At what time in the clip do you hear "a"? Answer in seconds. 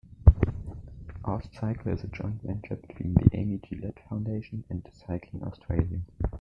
2.03-2.07